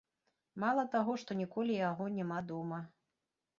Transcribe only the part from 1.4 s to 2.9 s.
ніколі яго няма дома.